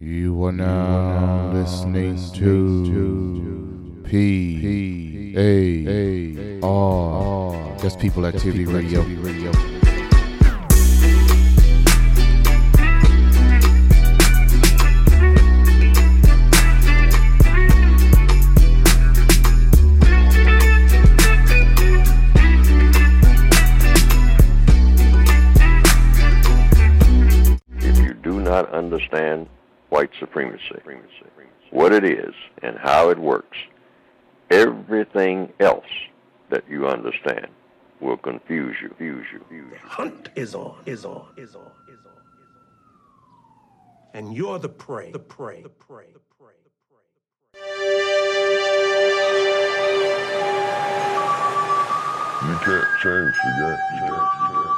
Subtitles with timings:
[0.00, 7.76] You are now listening to P A R.
[7.78, 9.04] That's People Activity Radio.
[27.80, 29.48] if you do not understand
[29.98, 30.62] white supremacy,
[31.70, 33.58] what it is and how it works,
[34.48, 35.90] everything else
[36.50, 37.48] that you understand
[38.00, 38.90] will confuse you.
[38.90, 39.38] Confuse you.
[39.40, 39.78] Confuse you.
[39.82, 42.22] hunt is on, is on, is on, is on, is on.
[44.14, 47.02] And you're the prey, the prey, the prey, the prey, the prey.
[52.46, 54.77] You can't change the game.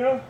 [0.00, 0.20] us ran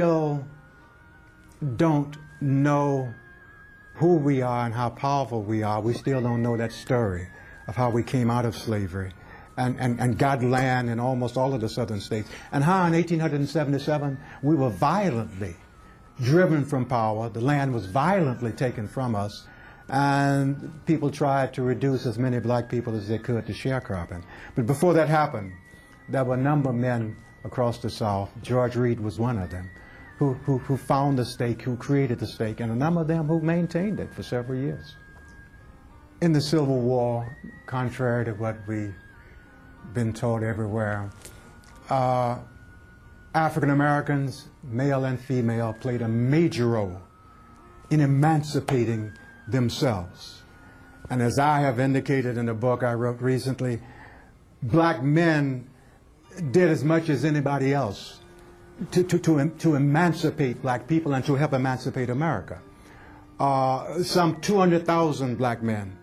[0.00, 0.42] still
[1.76, 3.12] don't know
[3.96, 5.78] who we are and how powerful we are.
[5.82, 7.28] We still don't know that story
[7.66, 9.12] of how we came out of slavery
[9.58, 12.30] and, and, and got land in almost all of the southern states.
[12.50, 15.54] And how in 1877 we were violently
[16.22, 17.28] driven from power.
[17.28, 19.46] The land was violently taken from us.
[19.90, 24.22] And people tried to reduce as many black people as they could to sharecropping.
[24.54, 25.52] But before that happened,
[26.08, 28.30] there were a number of men across the South.
[28.42, 29.70] George Reed was one of them,
[30.20, 33.26] who, who, who found the stake, who created the stake, and a number of them
[33.26, 34.94] who maintained it for several years.
[36.20, 38.94] In the Civil War, contrary to what we've
[39.94, 41.10] been told everywhere,
[41.88, 42.38] uh,
[43.34, 47.00] African Americans, male and female, played a major role
[47.88, 49.12] in emancipating
[49.48, 50.42] themselves.
[51.08, 53.80] And as I have indicated in a book I wrote recently,
[54.62, 55.70] black men
[56.50, 58.19] did as much as anybody else
[58.92, 62.60] to, to, to, to emancipate black people and to help emancipate America.
[63.38, 65.96] Uh, some 200,000 black men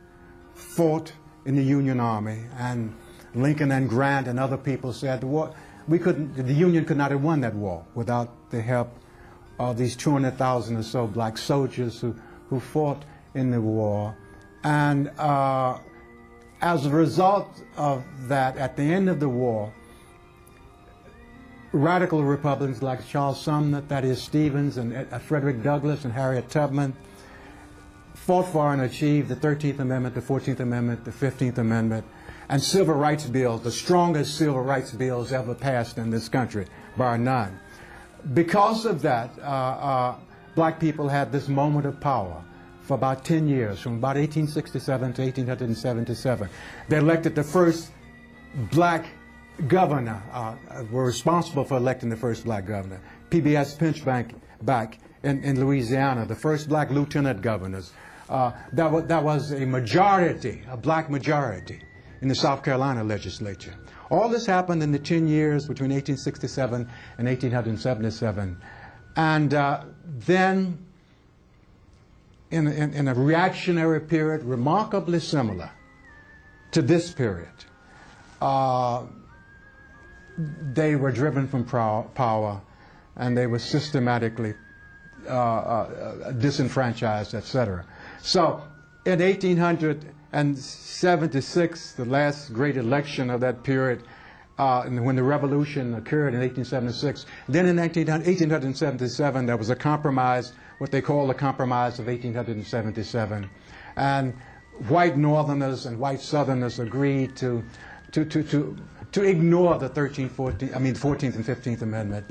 [0.56, 1.12] fought
[1.46, 2.96] in the Union Army, and
[3.36, 5.54] Lincoln and Grant and other people said the war,
[5.88, 8.90] we couldn't, the Union could not have won that war without the help
[9.60, 12.16] of these 200,000 or so black soldiers who,
[12.50, 13.04] who fought
[13.34, 14.16] in the war.
[14.64, 15.80] And uh,
[16.62, 19.74] as a result of that, at the end of the war,
[21.72, 26.94] radical Republicans like Charles Sumner, Thaddeus Stevens, and uh, Frederick Douglass and Harriet Tubman
[28.14, 32.06] fought for and achieved the 13th Amendment, the 14th Amendment, the 15th Amendment,
[32.50, 36.66] and civil rights bills, the strongest civil rights bills ever passed in this country,
[36.98, 37.60] bar none.
[38.34, 40.16] Because of that, uh, uh,
[40.56, 42.44] black people had this moment of power
[42.82, 46.50] for about 10 years, from about 1867 to 1877.
[46.90, 47.92] They elected the first
[48.72, 49.06] black
[49.68, 50.56] governor, uh,
[50.92, 53.02] were responsible for electing the first black governor.
[53.30, 57.92] PBS Pinchback back in, in Louisiana, the first black lieutenant governors.
[58.30, 61.82] Uh, that, was, that was a majority, a black majority
[62.22, 63.74] in the South Carolina legislature.
[64.10, 66.82] All this happened in the 10 years between 1867
[67.18, 68.58] and 1877.
[69.16, 70.86] And uh, then,
[72.52, 75.72] in, in, in, a reactionary period remarkably similar
[76.72, 77.50] to this period,
[78.42, 79.04] uh,
[80.74, 82.62] they were driven from power
[83.16, 84.54] and they were systematically
[85.28, 87.86] uh, uh, disenfranchised, etc.
[88.22, 88.62] So
[89.06, 94.04] in 1876, the last great election of that period,
[94.58, 100.54] uh, when the revolution occurred in 1876, then in 19, 1877 there was a compromise,
[100.78, 103.50] what they call the Compromise of 1877,
[103.96, 104.34] and
[104.88, 107.64] white Northerners and white Southerners agreed to
[108.12, 108.78] to to to
[109.12, 112.26] to ignore the 13th, 14th, I mean 14th and 15th Amendment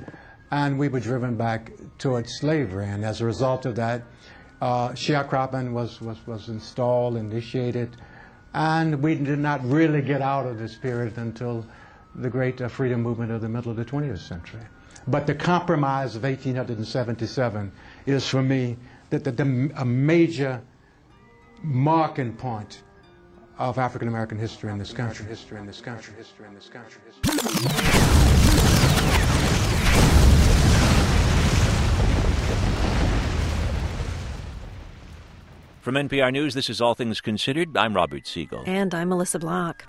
[0.51, 2.87] and we were driven back towards slavery.
[2.87, 4.03] And as a result of that,
[4.61, 7.97] uh, sharecropping was, was, was installed, initiated,
[8.55, 11.67] and we did not really get out of this period until
[12.15, 14.63] the great uh, freedom movement of the middle of the 20th century.
[15.09, 17.73] But the compromise of 1877
[18.07, 18.77] is for me
[19.11, 20.63] that the, the, a major
[21.63, 22.83] marking point
[23.59, 25.27] of African American history in this country.
[25.27, 26.15] History in this country.
[26.17, 27.01] History in this country.
[35.81, 37.77] From NPR News, this is All Things Considered.
[37.77, 38.65] I'm Robert Siegel.
[38.67, 39.87] And I'm Melissa Block.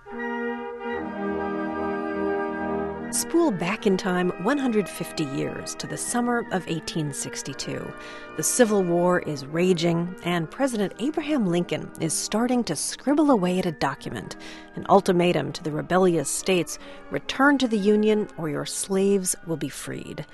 [3.12, 7.94] Spool back in time 150 years to the summer of 1862.
[8.36, 13.66] The Civil War is raging, and President Abraham Lincoln is starting to scribble away at
[13.66, 14.36] a document,
[14.76, 19.70] an ultimatum to the rebellious states return to the Union or your slaves will be
[19.70, 20.26] freed.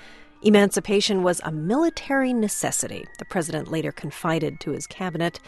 [0.42, 5.38] Emancipation was a military necessity, the president later confided to his cabinet.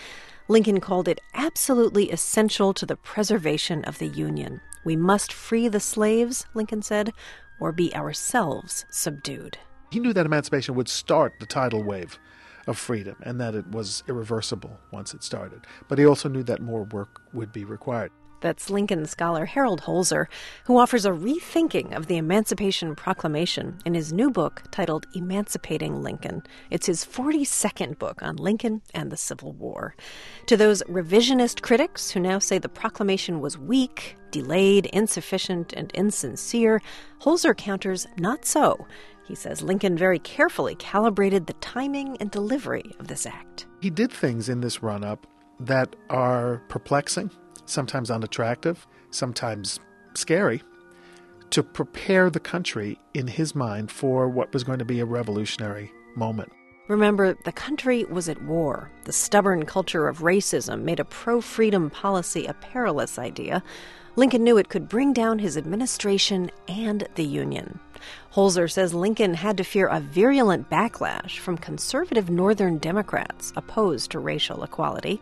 [0.47, 4.61] Lincoln called it absolutely essential to the preservation of the Union.
[4.87, 7.13] We must free the slaves, Lincoln said,
[7.59, 9.59] or be ourselves subdued.
[9.91, 12.21] He knew that emancipation would start the tidal wave
[12.69, 15.67] of freedom and that it was irreversible once it started.
[15.89, 18.13] But he also knew that more work would be required.
[18.47, 20.27] That's Lincoln scholar Harold Holzer,
[20.67, 26.45] who offers a rethinking of the Emancipation Proclamation in his new book titled Emancipating Lincoln.
[26.71, 29.97] It's his 42nd book on Lincoln and the Civil War.
[30.47, 36.81] To those revisionist critics who now say the proclamation was weak, delayed, insufficient, and insincere,
[37.23, 38.87] Holzer counters not so.
[39.27, 43.67] He says Lincoln very carefully calibrated the timing and delivery of this act.
[43.81, 45.27] He did things in this run up
[45.59, 47.33] that are perplexing
[47.67, 49.81] sometimes unattractive, sometimes
[50.15, 50.63] scary,
[51.51, 55.93] to prepare the country in his mind for what was going to be a revolutionary
[56.17, 56.51] moment.
[56.89, 58.91] Remember, the country was at war.
[59.05, 63.63] The stubborn culture of racism made a pro freedom policy a perilous idea.
[64.15, 67.81] Lincoln knew it could bring down his administration and the Union.
[68.33, 74.21] Holzer says Lincoln had to fear a virulent backlash from conservative Northern Democrats opposed to
[74.21, 75.21] racial equality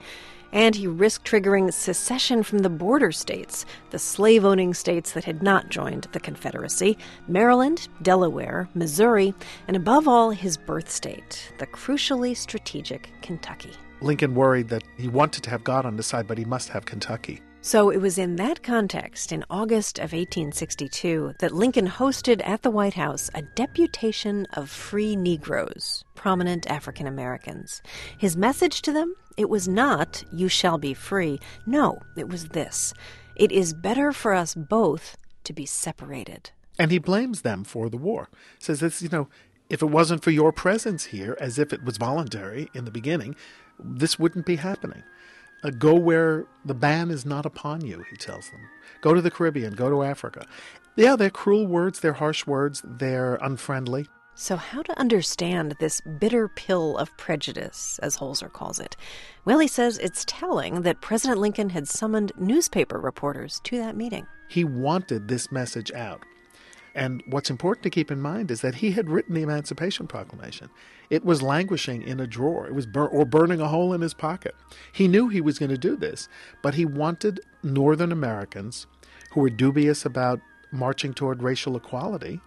[0.54, 5.42] and he risked triggering secession from the border states, the slave owning states that had
[5.42, 6.96] not joined the Confederacy
[7.28, 9.34] Maryland, Delaware, Missouri,
[9.68, 13.72] and above all, his birth state, the crucially strategic Kentucky.
[14.00, 16.84] Lincoln worried that he wanted to have God on his side, but he must have
[16.84, 17.42] Kentucky.
[17.64, 22.70] So it was in that context, in August of 1862, that Lincoln hosted at the
[22.70, 27.80] White House a deputation of free Negroes, prominent African Americans.
[28.18, 29.14] His message to them?
[29.38, 31.40] It was not, you shall be free.
[31.64, 32.92] No, it was this
[33.34, 36.50] it is better for us both to be separated.
[36.78, 38.28] And he blames them for the war.
[38.58, 39.30] Says this, you know,
[39.70, 43.34] if it wasn't for your presence here, as if it was voluntary in the beginning,
[43.82, 45.02] this wouldn't be happening.
[45.64, 48.60] Uh, go where the ban is not upon you, he tells them.
[49.00, 50.46] Go to the Caribbean, go to Africa.
[50.94, 54.06] Yeah, they're cruel words, they're harsh words, they're unfriendly.
[54.36, 58.96] So, how to understand this bitter pill of prejudice, as Holzer calls it?
[59.44, 64.26] Well, he says it's telling that President Lincoln had summoned newspaper reporters to that meeting.
[64.48, 66.24] He wanted this message out
[66.94, 70.70] And what's important to keep in mind is that he had written the Emancipation Proclamation.
[71.10, 74.14] It was languishing in a drawer, it was bur- or burning a hole in his
[74.14, 74.54] pocket.
[74.92, 76.28] He knew he was going to do this,
[76.62, 78.86] but he wanted Northern Americans
[79.32, 82.40] who were dubious about marching toward racial equality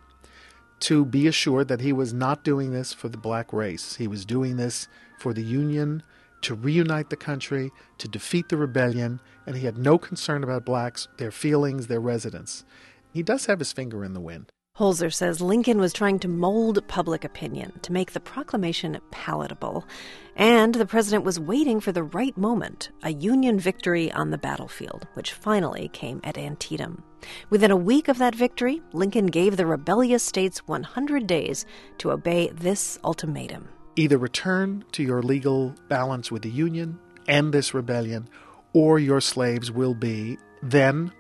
[0.80, 3.96] to be assured that he was not doing this for the black race.
[3.96, 4.88] He was doing this
[5.18, 6.04] for the Union
[6.42, 11.08] to reunite the country, to defeat the rebellion, and he had no concern about blacks,
[11.18, 12.64] their feelings, their residents.
[13.14, 14.52] He does have his finger in the wind.
[14.78, 19.88] Holzer says Lincoln was trying to mold public opinion to make the proclamation palatable,
[20.36, 25.08] and the president was waiting for the right moment a Union victory on the battlefield,
[25.16, 27.04] which finally came at Antietam.
[27.50, 31.66] Within a week of that victory, Lincoln gave the rebellious states 100 days
[31.98, 37.74] to obey this ultimatum either return to your legal balance with the Union, end this
[37.74, 38.30] rebellion,
[38.74, 41.12] or your slaves will be then,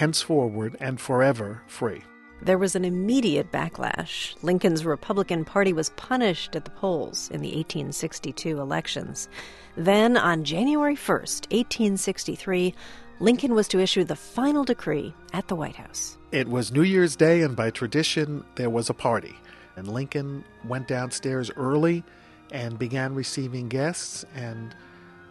[0.00, 2.00] henceforward, and forever free.
[2.40, 4.34] There was an immediate backlash.
[4.42, 9.28] Lincoln's Republican Party was punished at the polls in the 1862 elections.
[9.76, 12.74] Then, on January 1st, 1863,
[13.18, 16.16] Lincoln was to issue the final decree at the White House.
[16.32, 19.36] It was New Year's Day, and by tradition, there was a party.
[19.76, 22.04] And Lincoln went downstairs early
[22.50, 24.24] and began receiving guests.
[24.34, 24.74] And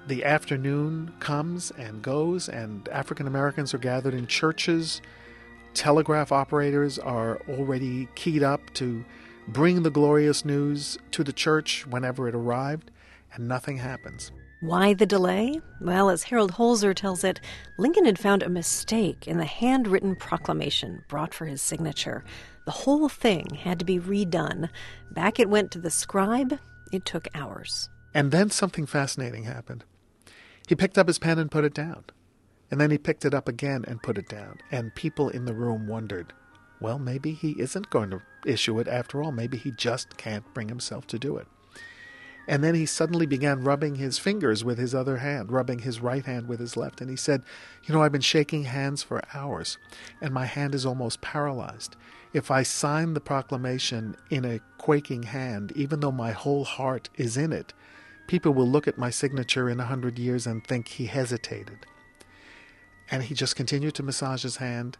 [0.09, 5.01] the afternoon comes and goes, and African Americans are gathered in churches
[5.73, 9.03] telegraph operators are already keyed up to
[9.47, 12.91] bring the glorious news to the church whenever it arrived,
[13.33, 14.31] and nothing happens.
[14.61, 15.61] Why the delay?
[15.79, 17.39] Well, as Harold Holzer tells it,
[17.77, 22.25] Lincoln had found a mistake in the handwritten proclamation brought for his signature.
[22.65, 24.69] The whole thing had to be redone.
[25.11, 26.59] Back it went to the scribe.
[26.91, 27.89] It took hours.
[28.13, 29.85] And then something fascinating happened.
[30.69, 32.03] He picked up his pen and put it down.
[32.69, 34.59] And then he picked it up again and put it down.
[34.69, 36.31] And people in the room wondered,
[36.79, 39.31] well, maybe he isn't going to issue it after all.
[39.31, 41.47] Maybe he just can't bring himself to do it.
[42.47, 46.23] And then he suddenly began rubbing his fingers with his other hand, rubbing his right
[46.23, 47.01] hand with his left.
[47.01, 47.41] And he said,
[47.85, 49.79] You know, I've been shaking hands for hours,
[50.21, 51.95] and my hand is almost paralyzed.
[52.31, 57.37] If I sign the proclamation in a quaking hand, even though my whole heart is
[57.37, 57.73] in it,
[58.29, 61.87] people will look at my signature in a hundred years and think he hesitated.
[63.09, 64.99] And he just continued to massage his hand.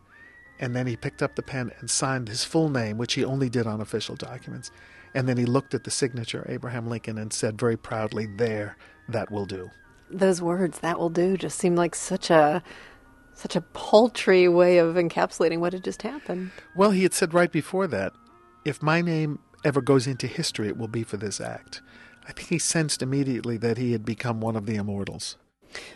[0.59, 3.47] And then he picked up the pen and signed his full name, which he only
[3.47, 4.71] did on official documents.
[5.13, 8.75] And then he looked at the signature, Abraham Lincoln, and said very proudly, There,
[9.07, 9.69] that will do.
[10.09, 12.63] Those words, that will do, just seem like such a
[13.35, 16.49] such a paltry way of encapsulating what had just happened.
[16.75, 18.11] Well, he had said right before that,
[18.65, 21.81] if my name ever goes into history, it will be for this act.
[22.29, 25.35] I think he sensed immediately that he had become one of the immortals.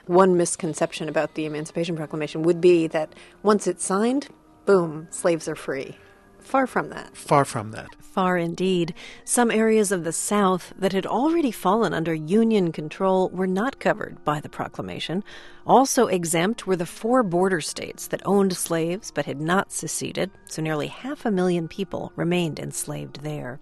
[0.08, 3.14] One misconception about the Emancipation Proclamation would be that
[3.44, 4.30] once it's signed,
[4.66, 5.96] boom, slaves are free.
[6.44, 7.16] Far from that.
[7.16, 7.96] Far from that.
[8.00, 8.94] Far indeed.
[9.26, 14.24] Some areas of the South that had already fallen under Union control were not covered
[14.24, 15.24] by the proclamation.
[15.66, 20.62] Also exempt were the four border states that owned slaves but had not seceded, so
[20.62, 23.60] nearly half a million people remained enslaved there.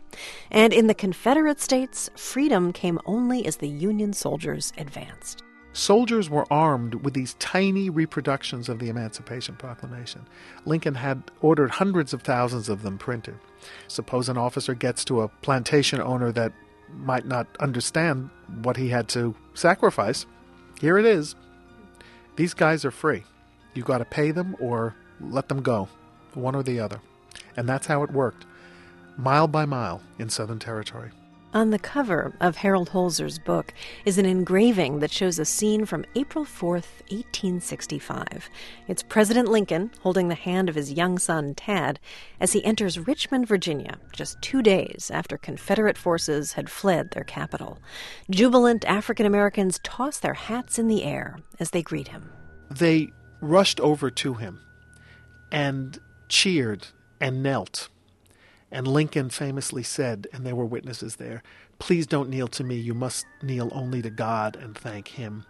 [0.49, 5.43] And in the Confederate states, freedom came only as the Union soldiers advanced.
[5.73, 10.27] Soldiers were armed with these tiny reproductions of the Emancipation Proclamation.
[10.65, 13.35] Lincoln had ordered hundreds of thousands of them printed.
[13.87, 16.51] Suppose an officer gets to a plantation owner that
[16.93, 18.29] might not understand
[18.63, 20.25] what he had to sacrifice.
[20.81, 21.35] Here it is.
[22.35, 23.23] These guys are free.
[23.73, 25.87] You got to pay them or let them go,
[26.33, 26.99] one or the other.
[27.55, 28.45] And that's how it worked,
[29.17, 31.11] mile by mile in Southern Territory.
[31.53, 33.73] On the cover of Harold Holzer's book
[34.05, 38.49] is an engraving that shows a scene from April 4th, 1865.
[38.87, 41.99] It's President Lincoln holding the hand of his young son, Tad,
[42.39, 47.79] as he enters Richmond, Virginia, just two days after Confederate forces had fled their capital.
[48.29, 52.31] Jubilant African Americans toss their hats in the air as they greet him.
[52.69, 54.61] They rushed over to him
[55.51, 56.87] and cheered
[57.19, 57.89] and knelt.
[58.71, 61.43] And Lincoln famously said, and there were witnesses there,
[61.81, 62.75] Please don't kneel to me.
[62.75, 65.45] You must kneel only to God and thank Him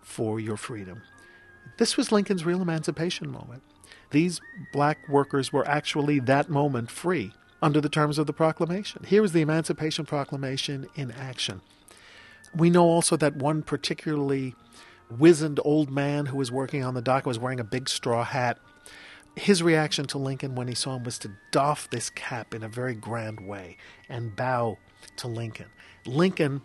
[0.00, 1.02] for your freedom.
[1.76, 3.62] This was Lincoln's real emancipation moment.
[4.10, 4.40] These
[4.72, 9.04] black workers were actually that moment free under the terms of the proclamation.
[9.04, 11.60] Here is the Emancipation Proclamation in action.
[12.56, 14.54] We know also that one particularly
[15.10, 18.58] wizened old man who was working on the dock was wearing a big straw hat
[19.36, 22.68] his reaction to Lincoln when he saw him was to doff this cap in a
[22.68, 23.76] very grand way
[24.08, 24.78] and bow
[25.16, 25.68] to Lincoln.
[26.06, 26.62] Lincoln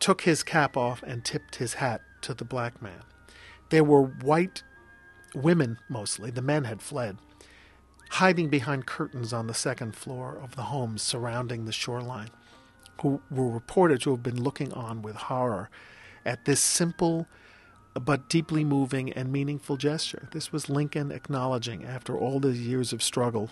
[0.00, 3.02] took his cap off and tipped his hat to the black man.
[3.70, 4.62] There were white
[5.34, 7.18] women mostly, the men had fled,
[8.10, 12.30] hiding behind curtains on the second floor of the homes surrounding the shoreline,
[13.02, 15.70] who were reported to have been looking on with horror
[16.24, 17.26] at this simple
[17.94, 20.28] but deeply moving and meaningful gesture.
[20.32, 23.50] This was Lincoln acknowledging, after all these years of struggle,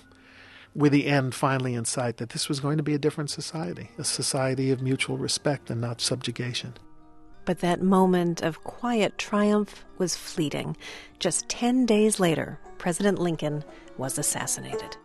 [0.74, 3.90] with the end finally in sight, that this was going to be a different society,
[3.98, 6.74] a society of mutual respect and not subjugation.
[7.44, 10.76] But that moment of quiet triumph was fleeting.
[11.18, 13.64] Just 10 days later, President Lincoln
[13.96, 14.96] was assassinated.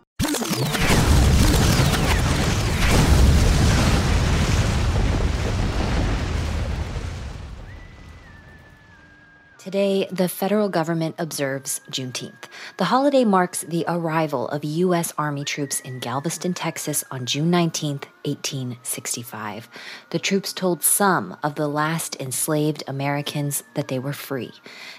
[9.62, 12.48] Today, the federal government observes Juneteenth.
[12.78, 15.12] The holiday marks the arrival of U.S.
[15.16, 19.68] Army troops in Galveston, Texas on June 19, 1865.
[20.10, 24.50] The troops told some of the last enslaved Americans that they were free.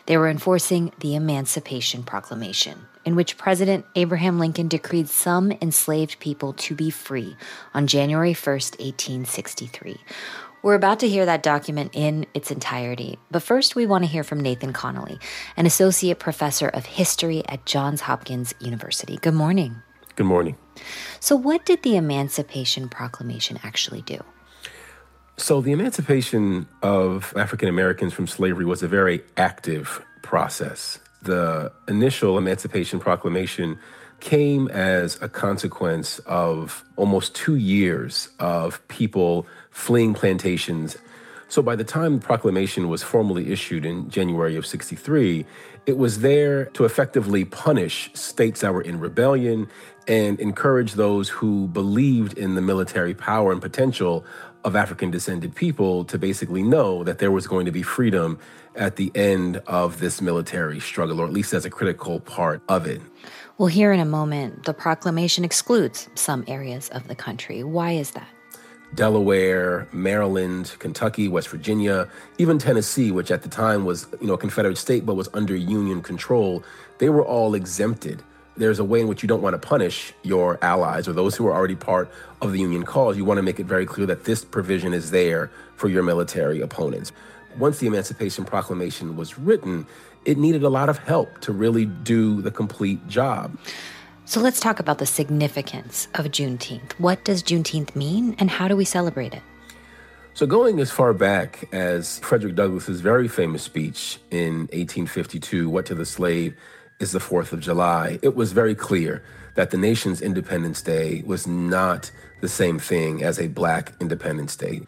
[0.06, 6.54] They were enforcing the Emancipation Proclamation, in which President Abraham Lincoln decreed some enslaved people
[6.54, 7.36] to be free
[7.74, 10.00] on January 1, 1863.
[10.64, 14.24] We're about to hear that document in its entirety, but first we want to hear
[14.24, 15.20] from Nathan Connolly,
[15.58, 19.18] an associate professor of history at Johns Hopkins University.
[19.18, 19.76] Good morning.
[20.16, 20.56] Good morning.
[21.20, 24.20] So, what did the Emancipation Proclamation actually do?
[25.36, 30.98] So, the emancipation of African Americans from slavery was a very active process.
[31.24, 33.78] The initial Emancipation Proclamation
[34.24, 40.98] came as a consequence of almost two years of people fleeing plantations.
[41.50, 45.46] So by the time the proclamation was formally issued in January of 63,
[45.86, 49.68] it was there to effectively punish states that were in rebellion
[50.08, 54.24] and encourage those who believed in the military power and potential
[54.64, 58.40] of African descended people to basically know that there was going to be freedom
[58.76, 62.88] at the end of this military struggle, or at least as a critical part of
[62.88, 63.02] it.
[63.60, 67.64] We'll hear in a moment the proclamation excludes some areas of the country.
[67.64, 68.28] Why is that?
[68.96, 74.38] Delaware, Maryland, Kentucky, West Virginia, even Tennessee, which at the time was, you know, a
[74.40, 76.64] Confederate state but was under Union control,
[76.98, 78.24] they were all exempted.
[78.58, 81.46] There's a way in which you don't want to punish your allies or those who
[81.46, 82.12] are already part
[82.42, 83.18] of the Union cause.
[83.18, 86.60] You want to make it very clear that this provision is there for your military
[86.60, 87.12] opponents.
[87.58, 89.86] Once the Emancipation Proclamation was written,
[90.26, 93.58] it needed a lot of help to really do the complete job.
[94.26, 96.94] So let's talk about the significance of Juneteenth.
[96.94, 99.42] What does Juneteenth mean, and how do we celebrate it?
[100.36, 105.96] So, going as far back as Frederick Douglass's very famous speech in 1852, What to
[105.96, 106.56] the Slave
[107.00, 109.22] is the Fourth of July, it was very clear
[109.56, 112.10] that the nation's Independence Day was not
[112.42, 114.82] the same thing as a Black Independence Day.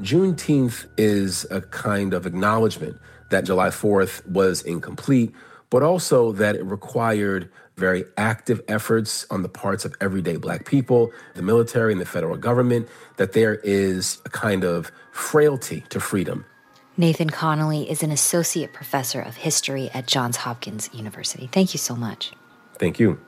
[0.00, 2.98] Juneteenth is a kind of acknowledgement
[3.30, 5.32] that July 4th was incomplete,
[5.70, 11.10] but also that it required very active efforts on the parts of everyday black people,
[11.34, 16.44] the military, and the federal government, that there is a kind of frailty to freedom.
[16.96, 21.48] Nathan Connolly is an associate professor of history at Johns Hopkins University.
[21.50, 22.32] Thank you so much.
[22.78, 23.18] Thank you.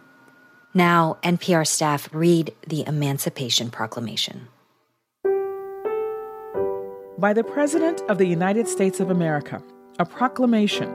[0.75, 4.49] Now, NPR staff read the Emancipation Proclamation.
[7.19, 9.63] By the President of the United States of America,
[10.03, 10.91] a proclamation.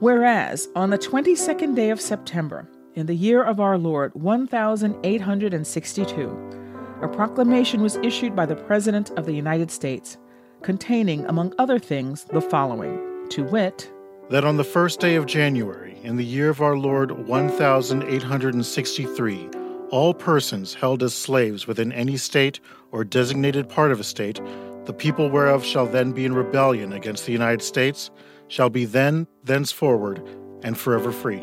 [0.00, 6.50] Whereas on the 22nd day of September, in the year of our Lord 1862,
[7.02, 10.16] a proclamation was issued by the President of the United States,
[10.62, 12.98] containing, among other things, the following.
[13.32, 13.92] To wit,
[14.30, 19.50] that on the first day of January, in the year of our Lord 1863,
[19.90, 22.60] all persons held as slaves within any state
[22.92, 24.40] or designated part of a state,
[24.84, 28.10] the people whereof shall then be in rebellion against the United States,
[28.48, 30.22] shall be then, thenceforward,
[30.62, 31.42] and forever free.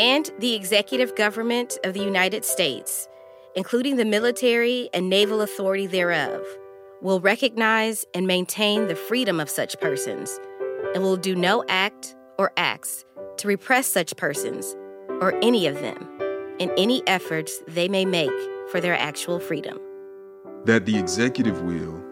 [0.00, 3.08] And the executive government of the United States,
[3.54, 6.44] including the military and naval authority thereof,
[7.00, 10.38] will recognize and maintain the freedom of such persons,
[10.94, 13.04] and will do no act or acts
[13.38, 14.76] to repress such persons
[15.20, 16.08] or any of them
[16.58, 18.30] in any efforts they may make
[18.70, 19.78] for their actual freedom.
[20.64, 22.03] That the executive will,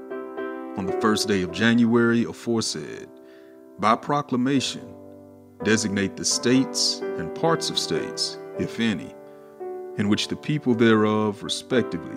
[0.77, 3.09] on the first day of January aforesaid,
[3.79, 4.95] by proclamation,
[5.65, 9.15] designate the states and parts of states, if any,
[9.99, 12.17] in which the people thereof, respectively,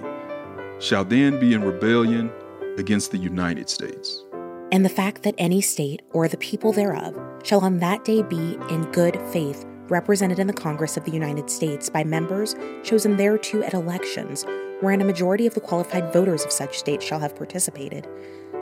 [0.80, 2.32] shall then be in rebellion
[2.78, 4.24] against the United States.
[4.72, 8.58] And the fact that any state or the people thereof shall on that day be
[8.70, 13.62] in good faith represented in the Congress of the United States by members chosen thereto
[13.62, 14.44] at elections,
[14.82, 18.08] wherein a majority of the qualified voters of such state shall have participated,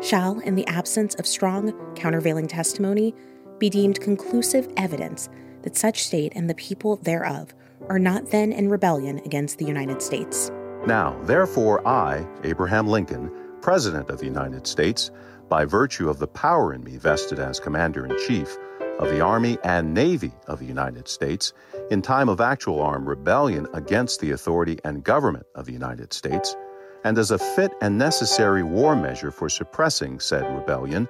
[0.03, 3.15] shall, in the absence of strong countervailing testimony,
[3.59, 5.29] be deemed conclusive evidence
[5.61, 7.53] that such state and the people thereof
[7.89, 10.51] are not then in rebellion against the United States.
[10.85, 15.11] Now, therefore, I, Abraham Lincoln, President of the United States,
[15.47, 18.57] by virtue of the power in me vested as Commander in Chief
[18.99, 21.53] of the Army and Navy of the United States,
[21.89, 26.55] in time of actual armed rebellion against the authority and government of the United States,
[27.03, 31.09] and as a fit and necessary war measure for suppressing said rebellion,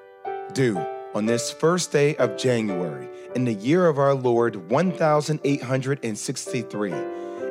[0.54, 0.78] do
[1.14, 6.92] on this first day of January, in the year of our Lord 1863,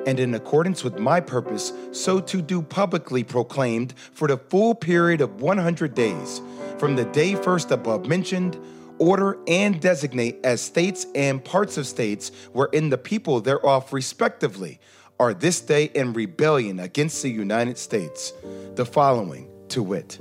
[0.04, 5.20] and in accordance with my purpose, so to do publicly proclaimed for the full period
[5.20, 6.40] of 100 days,
[6.78, 8.58] from the day first above mentioned,
[8.98, 14.80] order and designate as states and parts of states wherein the people thereof respectively
[15.22, 18.32] are this day in rebellion against the United States.
[18.74, 20.18] The following, to wit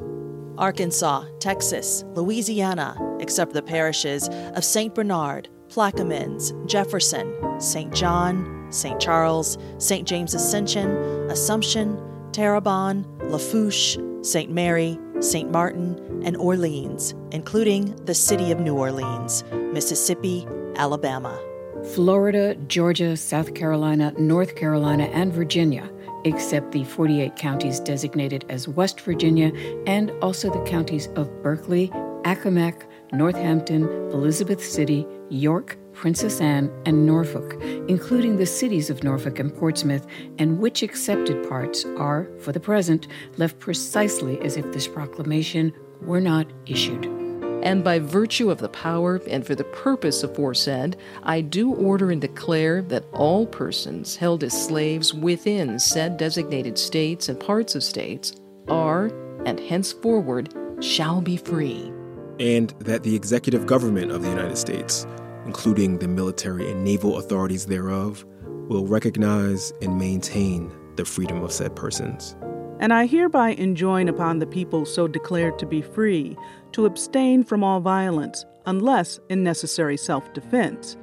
[0.60, 4.94] Arkansas, Texas, Louisiana, except the parishes of St.
[4.94, 7.92] Bernard, Plaquemines, Jefferson, St.
[7.92, 9.02] John, St.
[9.02, 10.08] Charles, St.
[10.08, 10.92] James Ascension,
[11.32, 11.98] Assumption,
[12.32, 14.52] Terrebonne, Lafourche, St.
[14.52, 15.50] Mary, St.
[15.50, 21.51] Martin, and Orleans, including the city of New Orleans, Mississippi, Alabama.
[21.84, 25.90] Florida, Georgia, South Carolina, North Carolina, and Virginia,
[26.24, 29.52] except the 48 counties designated as West Virginia,
[29.88, 31.90] and also the counties of Berkeley,
[32.24, 39.54] Accomack, Northampton, Elizabeth City, York, Princess Anne, and Norfolk, including the cities of Norfolk and
[39.54, 40.06] Portsmouth,
[40.38, 46.22] and which accepted parts are, for the present, left precisely as if this proclamation were
[46.22, 47.21] not issued.
[47.62, 52.20] And by virtue of the power and for the purpose aforesaid, I do order and
[52.20, 58.34] declare that all persons held as slaves within said designated states and parts of states
[58.68, 59.12] are,
[59.46, 61.94] and henceforward, shall be free.
[62.40, 65.06] And that the executive government of the United States,
[65.46, 68.26] including the military and naval authorities thereof,
[68.68, 72.36] will recognize and maintain the freedom of said persons.
[72.80, 76.36] And I hereby enjoin upon the people so declared to be free
[76.74, 80.98] to abstain from all violence, unless in necessary self defense.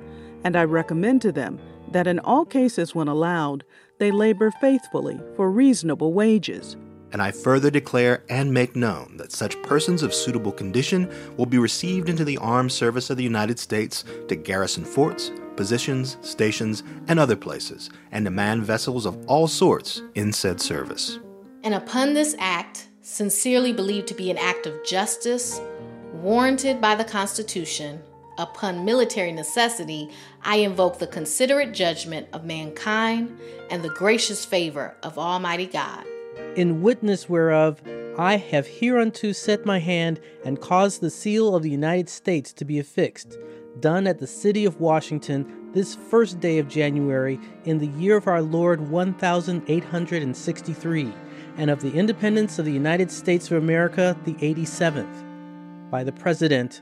[0.44, 1.58] And I recommend to them
[1.92, 3.64] that in all cases, when allowed,
[3.98, 6.76] they labor faithfully for reasonable wages.
[7.10, 11.58] And I further declare and make known that such persons of suitable condition will be
[11.58, 17.18] received into the armed service of the United States to garrison forts, positions, stations, and
[17.18, 21.18] other places, and to man vessels of all sorts in said service.
[21.64, 25.58] And upon this act, sincerely believed to be an act of justice,
[26.12, 28.00] warranted by the Constitution,
[28.36, 30.10] upon military necessity,
[30.42, 33.40] I invoke the considerate judgment of mankind
[33.70, 36.04] and the gracious favor of Almighty God.
[36.54, 37.80] In witness whereof,
[38.18, 42.66] I have hereunto set my hand and caused the seal of the United States to
[42.66, 43.38] be affixed,
[43.80, 48.26] done at the city of Washington this first day of January in the year of
[48.26, 51.14] our Lord 1863
[51.58, 56.80] and of the independence of the United States of America the 87th, by the President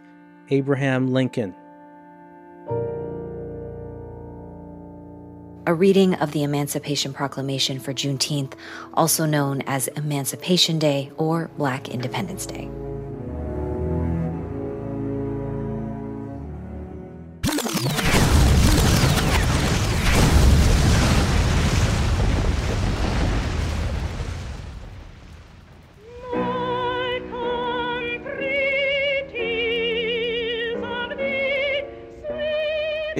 [0.50, 1.54] Abraham Lincoln.
[5.66, 8.52] A reading of the Emancipation Proclamation for Juneteenth,
[8.94, 12.70] also known as Emancipation Day or Black Independence Day.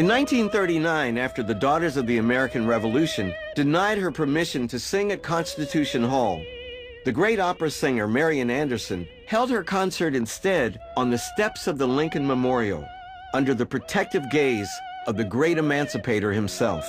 [0.07, 5.25] In 1939, after the Daughters of the American Revolution denied her permission to sing at
[5.25, 6.40] Constitution Hall,
[7.05, 11.88] the great opera singer Marian Anderson held her concert instead on the steps of the
[11.88, 12.87] Lincoln Memorial
[13.35, 14.71] under the protective gaze
[15.09, 16.88] of the great emancipator himself.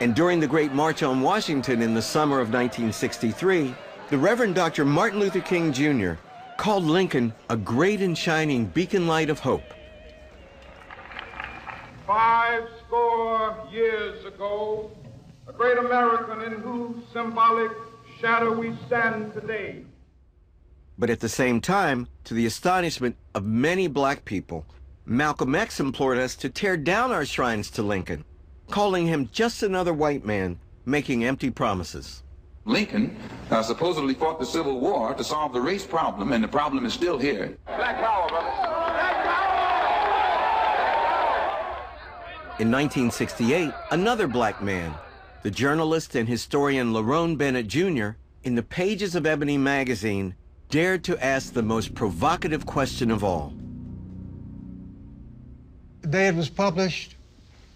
[0.00, 3.74] And during the Great March on Washington in the summer of 1963,
[4.08, 4.86] the Reverend Dr.
[4.86, 6.14] Martin Luther King Jr
[6.60, 9.62] called Lincoln a great and shining beacon light of hope.
[12.06, 14.90] Five score years ago,
[15.48, 17.72] a great American in whose symbolic
[18.20, 19.86] shadow we stand today.
[20.98, 24.66] But at the same time, to the astonishment of many black people,
[25.06, 28.22] Malcolm X implored us to tear down our shrines to Lincoln,
[28.68, 32.22] calling him just another white man making empty promises.
[32.70, 33.16] Lincoln
[33.50, 36.94] uh, supposedly fought the Civil War to solve the race problem, and the problem is
[36.94, 37.58] still here.
[37.66, 38.70] Black power, brother.
[42.60, 44.94] In 1968, another black man,
[45.42, 48.10] the journalist and historian Lerone Bennett Jr.,
[48.44, 50.34] in the pages of Ebony magazine,
[50.68, 53.52] dared to ask the most provocative question of all.
[56.02, 57.16] The day it was published,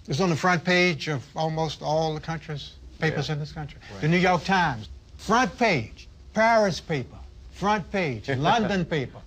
[0.03, 3.35] it was on the front page of almost all the countries, papers yeah.
[3.35, 3.79] in this country.
[3.93, 4.01] Right.
[4.03, 6.09] The New York Times, front page.
[6.35, 7.17] Paris paper,
[7.53, 8.29] front page.
[8.37, 9.21] London paper.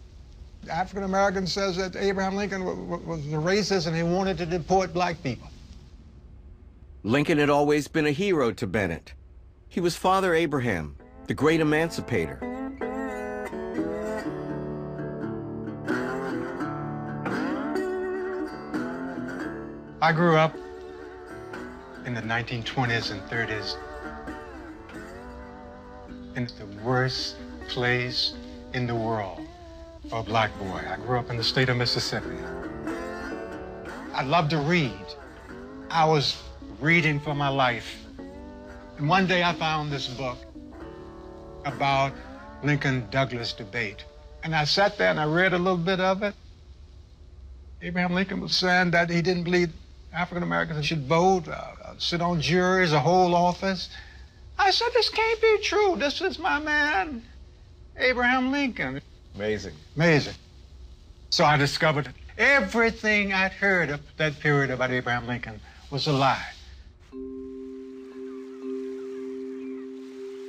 [0.69, 2.65] African American says that Abraham Lincoln
[3.07, 5.47] was a racist and he wanted to deport black people.
[7.03, 9.13] Lincoln had always been a hero to Bennett.
[9.69, 12.39] He was Father Abraham, the great emancipator.
[20.01, 20.53] I grew up
[22.07, 23.75] in the 1920s and 30s
[26.37, 27.35] in the worst
[27.67, 28.33] place
[28.73, 29.41] in the world
[30.09, 30.81] for a black boy.
[30.89, 32.37] I grew up in the state of Mississippi.
[34.13, 34.93] I loved to read.
[35.89, 36.41] I was
[36.79, 37.97] reading for my life.
[38.97, 40.37] And one day I found this book
[41.65, 42.13] about
[42.63, 44.05] Lincoln Douglas debate.
[44.43, 46.35] And I sat there and I read a little bit of it.
[47.81, 49.73] Abraham Lincoln was saying that he didn't believe
[50.17, 53.89] African Americans should vote, uh, sit on juries, or hold office.
[54.57, 55.95] I said, this can't be true.
[55.95, 57.21] This is my man,
[57.97, 58.99] Abraham Lincoln.
[59.35, 59.75] Amazing.
[59.95, 60.33] Amazing.
[61.29, 65.59] So I discovered everything I'd heard of that period about Abraham Lincoln
[65.91, 66.47] was a lie.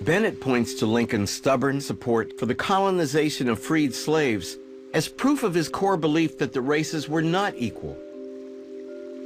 [0.01, 4.57] Bennett points to Lincoln's stubborn support for the colonization of freed slaves
[4.95, 7.99] as proof of his core belief that the races were not equal.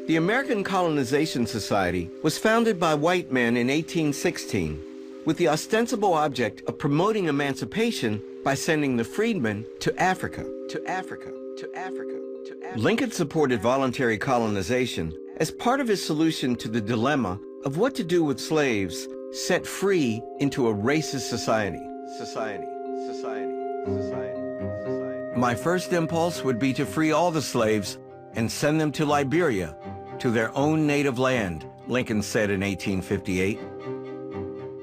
[0.07, 4.83] The American Colonization Society was founded by white men in 1816
[5.25, 11.31] with the ostensible object of promoting emancipation by sending the freedmen to Africa, to Africa,
[11.57, 12.81] to Africa, to Africa.
[12.81, 18.03] Lincoln supported voluntary colonization as part of his solution to the dilemma of what to
[18.03, 21.81] do with slaves set free into a racist society.
[22.19, 22.67] Society,
[23.07, 23.55] society,
[23.87, 24.41] society,
[24.85, 25.39] society.
[25.39, 27.99] My first impulse would be to free all the slaves
[28.35, 29.77] and send them to Liberia,
[30.23, 33.59] to their own native land, Lincoln said in 1858.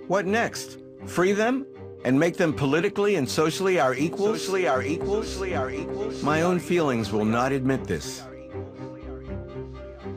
[0.09, 0.79] What next?
[1.05, 1.65] Free them?
[2.03, 4.41] And make them politically and socially our equals?
[4.41, 5.29] Socially our equals?
[5.29, 6.21] Socially our equals?
[6.23, 8.21] My own feelings will not admit this.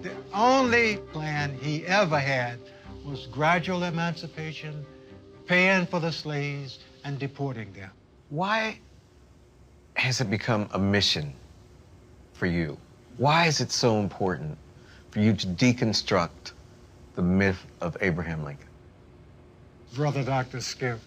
[0.02, 2.58] The only plan he ever had
[3.04, 4.84] was gradual emancipation,
[5.46, 7.92] paying for the slaves, and deporting them.
[8.30, 8.80] Why
[9.94, 11.32] has it become a mission
[12.32, 12.76] for you?
[13.18, 14.58] Why is it so important
[15.12, 16.52] for you to deconstruct
[17.14, 18.66] the myth of Abraham Lincoln?
[19.94, 20.60] Brother Dr.
[20.60, 21.00] Skip,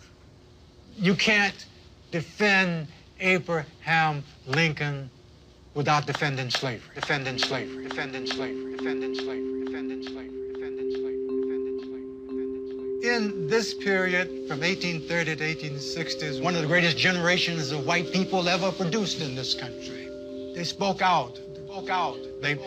[0.96, 1.66] you can't
[2.12, 2.88] defend
[3.20, 5.10] Abraham Lincoln
[5.74, 11.18] without defending slavery, defending slavery, defending slavery, defending slavery, defending slavery, defending slavery,
[12.28, 13.16] defending slavery.
[13.16, 18.48] In this period, from 1830 to 1860s, one of the greatest generations of white people
[18.48, 20.08] ever produced in this country.
[20.54, 21.45] They spoke out spoke out.
[22.42, 22.58] They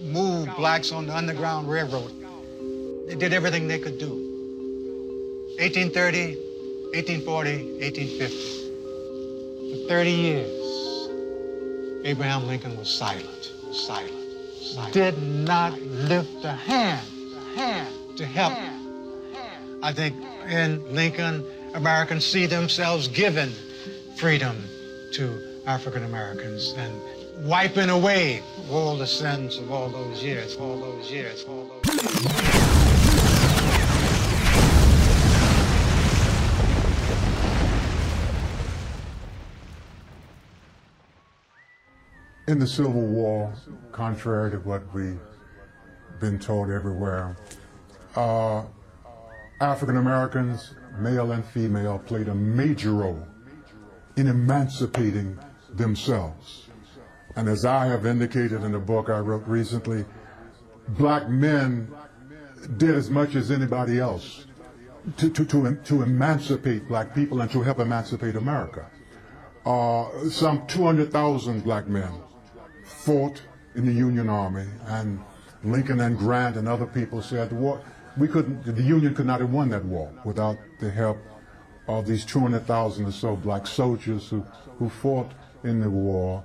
[0.00, 2.10] moved blacks on the Underground Railroad.
[3.06, 4.14] They did everything they could do.
[5.58, 6.36] 1830,
[6.94, 9.72] 1840, 1850.
[9.72, 11.08] For 30 years,
[12.04, 14.12] Abraham Lincoln was silent, silent,
[14.62, 14.94] silent.
[14.94, 18.54] Did not lift a hand, a hand to help.
[19.82, 20.16] I think
[20.48, 23.52] in Lincoln, Americans see themselves given
[24.16, 24.64] freedom
[25.12, 26.94] to African Americans and
[27.44, 32.16] wiping away all the sins of all those years, all those years, all those years.
[42.46, 43.52] In the Civil War,
[43.90, 45.18] contrary to what we've
[46.20, 47.36] been told everywhere,
[48.14, 48.62] uh,
[49.60, 53.26] African Americans, male and female, played a major role
[54.16, 55.36] in emancipating
[55.76, 56.68] themselves.
[57.36, 60.04] And as I have indicated in a book I wrote recently,
[60.88, 61.88] black men
[62.76, 64.46] did as much as anybody else
[65.18, 68.86] to, to, to, to emancipate black people and to help emancipate America.
[69.64, 72.10] Uh, some 200,000 black men
[72.84, 73.42] fought
[73.74, 75.20] in the Union Army, and
[75.62, 77.82] Lincoln and Grant and other people said the war,
[78.16, 81.18] we couldn't, the Union could not have won that war without the help
[81.88, 84.40] of these 200,000 or so black soldiers who,
[84.78, 85.30] who fought
[85.64, 86.44] in the war.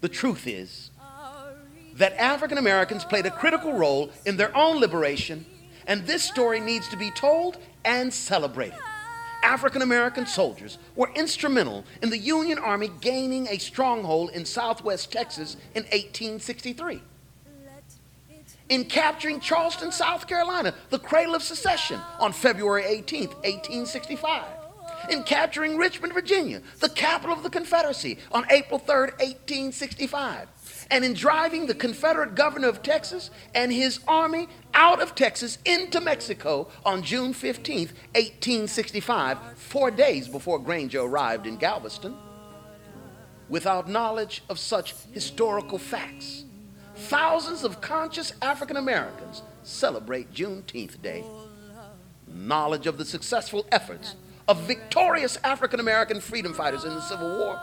[0.00, 0.90] The truth is
[1.94, 5.44] that African Americans played a critical role in their own liberation,
[5.86, 8.78] and this story needs to be told and celebrated.
[9.42, 15.56] African American soldiers were instrumental in the Union Army gaining a stronghold in southwest Texas
[15.74, 17.02] in 1863.
[18.68, 24.59] In capturing Charleston, South Carolina, the cradle of secession, on February 18, 1865.
[25.10, 30.48] In capturing Richmond, Virginia, the capital of the Confederacy, on April 3, 1865
[30.90, 36.00] and in driving the Confederate governor of Texas and his army out of Texas into
[36.00, 42.16] Mexico on June 15, 1865, four days before Granger arrived in Galveston.
[43.48, 46.44] Without knowledge of such historical facts,
[46.94, 51.24] thousands of conscious African Americans celebrate Juneteenth Day.
[52.28, 54.14] Knowledge of the successful efforts
[54.50, 57.56] of victorious African American freedom fighters in the Civil War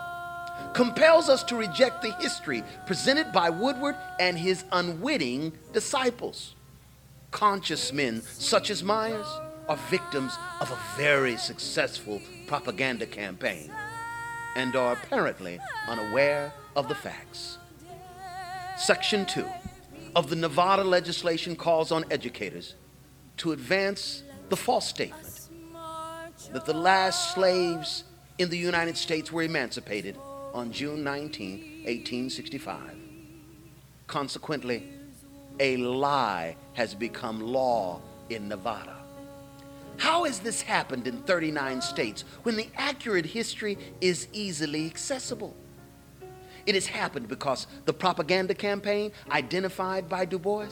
[0.72, 6.54] compels us to reject the history presented by Woodward and his unwitting disciples.
[7.30, 9.26] Conscious men such as Myers
[9.68, 13.70] are victims of a very successful propaganda campaign
[14.56, 17.58] and are apparently unaware of the facts.
[18.78, 19.46] Section 2
[20.16, 22.76] of the Nevada legislation calls on educators
[23.36, 25.27] to advance the false statement
[26.52, 28.04] that the last slaves
[28.38, 30.16] in the United States were emancipated
[30.54, 31.50] on June 19,
[31.84, 32.80] 1865.
[34.06, 34.88] Consequently,
[35.60, 38.96] a lie has become law in Nevada.
[39.98, 45.54] How has this happened in 39 states when the accurate history is easily accessible?
[46.66, 50.68] It has happened because the propaganda campaign identified by Du Bois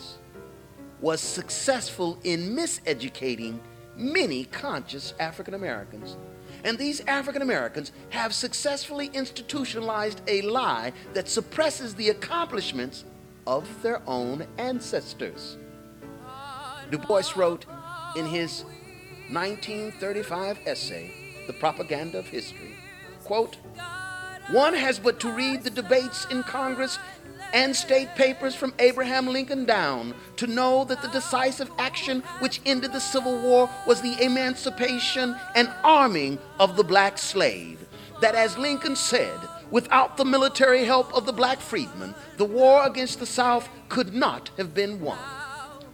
[1.01, 3.59] was successful in miseducating
[3.97, 6.17] many conscious African Americans
[6.65, 13.05] and these African Americans have successfully institutionalized a lie that suppresses the accomplishments
[13.47, 15.57] of their own ancestors.
[16.91, 17.67] Du Bois wrote
[18.17, 18.65] in his
[19.31, 21.13] 1935 essay,
[21.47, 22.75] The Propaganda of History,
[23.23, 23.57] quote,
[24.51, 26.99] one has but to read the debates in Congress
[27.53, 32.93] and state papers from Abraham Lincoln down to know that the decisive action which ended
[32.93, 37.87] the Civil War was the emancipation and arming of the black slave.
[38.21, 39.39] That, as Lincoln said,
[39.71, 44.51] without the military help of the black freedmen, the war against the South could not
[44.57, 45.19] have been won.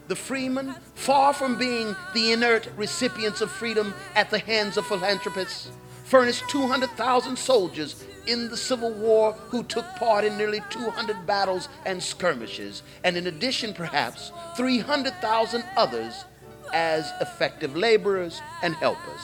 [0.09, 5.71] The freemen, far from being the inert recipients of freedom at the hands of philanthropists,
[6.05, 12.03] furnished 200,000 soldiers in the Civil War who took part in nearly 200 battles and
[12.03, 16.25] skirmishes, and in addition, perhaps, 300,000 others
[16.73, 19.21] as effective laborers and helpers.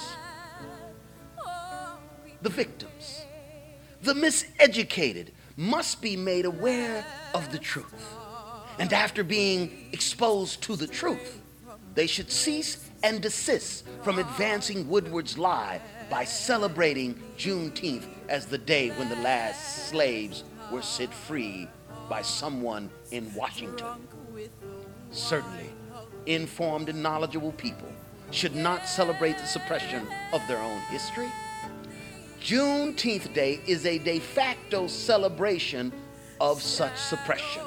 [2.42, 3.22] The victims,
[4.02, 8.14] the miseducated, must be made aware of the truth.
[8.78, 11.40] And after being exposed to the truth,
[11.94, 15.80] they should cease and desist from advancing Woodward's lie
[16.10, 21.68] by celebrating Juneteenth as the day when the last slaves were set free
[22.08, 24.08] by someone in Washington.
[25.10, 25.70] Certainly,
[26.26, 27.88] informed and knowledgeable people
[28.30, 31.28] should not celebrate the suppression of their own history.
[32.40, 35.92] Juneteenth Day is a de facto celebration
[36.40, 37.62] of such suppression.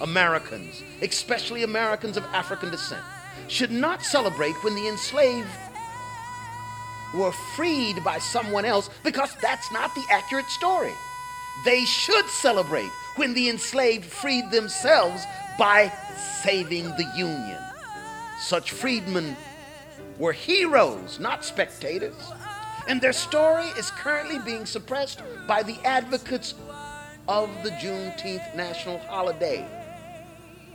[0.00, 3.02] Americans, especially Americans of African descent,
[3.48, 5.48] should not celebrate when the enslaved
[7.14, 10.92] were freed by someone else because that's not the accurate story.
[11.64, 15.24] They should celebrate when the enslaved freed themselves
[15.58, 15.92] by
[16.42, 17.58] saving the Union.
[18.40, 19.36] Such freedmen
[20.18, 22.32] were heroes, not spectators.
[22.86, 26.54] And their story is currently being suppressed by the advocates
[27.26, 29.66] of the Juneteenth national holiday.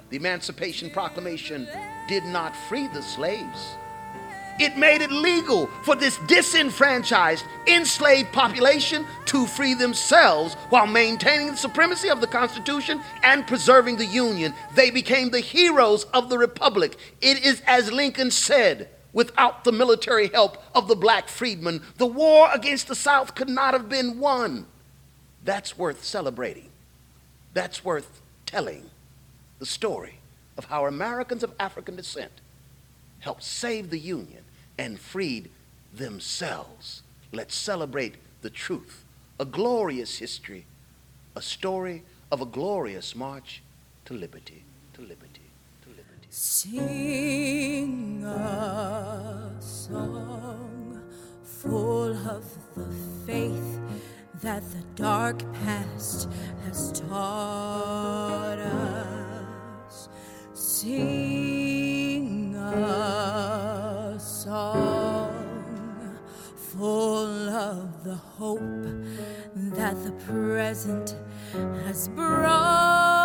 [0.10, 1.68] The Emancipation Proclamation
[2.08, 3.76] did not free the slaves
[4.60, 11.58] it made it legal for this disenfranchised, enslaved population to free themselves while maintaining the
[11.58, 14.54] supremacy of the Constitution and preserving the Union.
[14.76, 16.98] They became the heroes of the Republic.
[17.22, 22.50] It is as Lincoln said without the military help of the black freedmen, the war
[22.54, 24.66] against the South could not have been won.
[25.44, 26.70] That's worth celebrating.
[27.54, 28.90] That's worth telling
[29.60, 30.20] the story
[30.58, 32.32] of how Americans of African descent
[33.20, 34.43] helped save the Union
[34.78, 35.50] and freed
[35.94, 37.04] themselves.
[37.32, 39.06] Let's celebrate the truth,
[39.40, 40.66] a glorious history,
[41.36, 43.64] a story of a glorious march
[44.06, 44.64] to liberty,
[44.94, 45.50] to liberty,
[45.84, 46.28] to liberty.
[46.30, 51.02] Sing a song
[51.44, 52.44] full of
[52.76, 52.88] the
[53.26, 53.80] faith
[54.42, 56.30] that the dark past
[56.66, 60.10] has taught us.
[60.54, 64.03] Sing a
[64.44, 65.32] song
[66.58, 68.60] full of the hope
[69.56, 71.16] that the present
[71.86, 73.24] has brought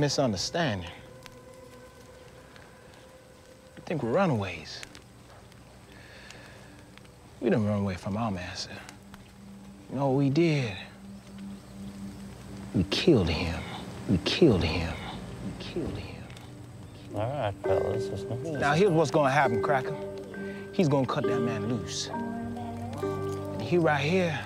[0.00, 0.90] misunderstanding.
[3.76, 4.80] I think we're runaways.
[7.40, 8.72] We didn't run away from our master.
[9.92, 10.72] No, we did.
[12.74, 13.60] We killed him.
[14.08, 14.94] We killed him.
[15.44, 16.24] We killed him.
[17.14, 19.96] All right, fellas, it's Now, here's what's gonna happen, Cracker.
[20.72, 22.08] He's gonna cut that man loose.
[22.08, 24.38] And he right here,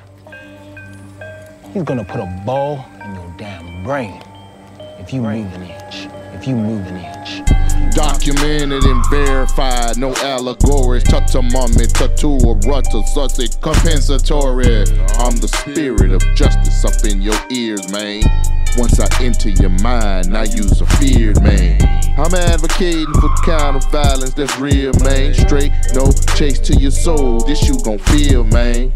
[1.72, 4.22] he's gonna put a ball in your damn brain
[5.04, 6.08] if you move an inch.
[6.32, 7.44] If you move an inch.
[7.94, 11.04] Documented and verified, no allegories.
[11.04, 14.84] Tutamami, tattoo, a rutta, sussex, compensatory.
[15.20, 18.22] I'm the spirit of justice up in your ears, man.
[18.78, 21.82] Once I enter your mind, I use a feared man.
[22.16, 25.34] I'm advocating for counter violence that's real, man.
[25.34, 27.40] Straight, no chase to your soul.
[27.40, 28.90] This you gon' feel, man.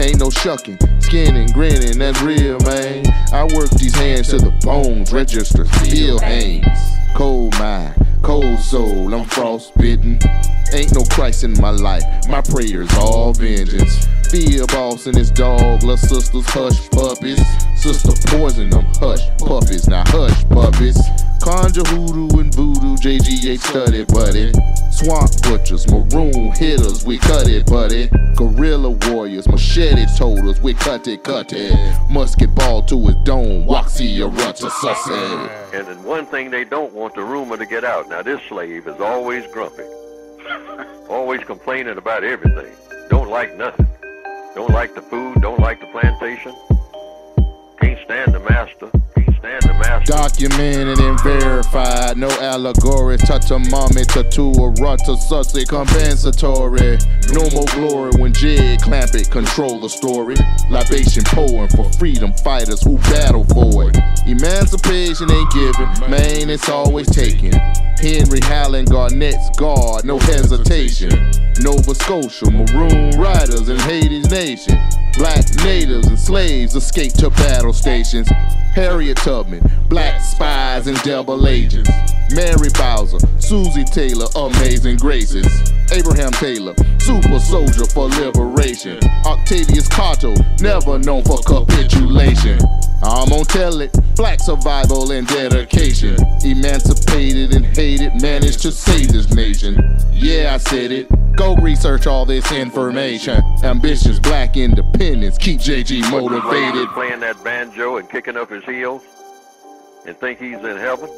[0.00, 0.78] Ain't no shucking,
[1.14, 3.06] skinning, grinning, that's real, man.
[3.32, 6.66] I work these hands to the bones, register, feel hands.
[7.14, 10.18] Cold mind, cold soul, I'm frostbitten.
[10.72, 14.08] Ain't no Christ in my life, my prayers all vengeance.
[14.32, 17.40] Fear boss and his dog, little sisters, hush puppies.
[17.76, 20.98] Sister poison them, hush puppies, now hush puppies.
[21.44, 24.50] Conjure, hoodoo, and voodoo, JGH study, buddy.
[24.90, 28.08] Swamp butchers, maroon hitters, we cut it, buddy.
[28.34, 31.74] Guerrilla warriors, machete toters, we cut it, cut it.
[32.08, 35.74] Musket ball to his dome, waxy a rutta sussy.
[35.74, 38.08] And then one thing they don't want the rumor to get out.
[38.08, 39.84] Now this slave is always grumpy.
[41.10, 42.72] always complaining about everything.
[43.10, 43.86] Don't like nothing.
[44.54, 46.54] Don't like the food, don't like the plantation.
[47.82, 48.90] Can't stand the master.
[50.04, 53.22] Documented and verified, no allegories.
[53.22, 56.98] Touch a mommy, tattoo, a rutta, sussy, compensatory.
[57.32, 60.36] No more glory when Jed clamp it, control the story.
[60.70, 63.96] Libation pouring for freedom fighters who battle for it.
[64.26, 67.52] Emancipation ain't given, man, it's always taken.
[67.98, 71.43] Henry Hallen, Garnett's guard, no hesitation.
[71.60, 74.78] Nova Scotia, Maroon Riders in Haiti's nation.
[75.16, 78.28] Black natives and slaves escape to battle stations.
[78.74, 81.90] Harriet Tubman, black spies and double agents.
[82.34, 85.46] Mary Bowser, Susie Taylor, amazing graces.
[85.92, 88.98] Abraham Taylor, super soldier for liberation.
[89.24, 92.58] Octavius Catto, never known for capitulation.
[93.04, 96.16] I'm gonna tell it, black survival and dedication.
[96.42, 99.76] Emancipated and hated, managed to save this nation.
[100.10, 101.08] Yeah, I said it.
[101.36, 103.42] Go research all this information.
[103.62, 106.88] Ambitious black independence, keep JG motivated.
[106.90, 109.02] Playing that banjo and kicking up his heels
[110.06, 111.08] and think he's in heaven.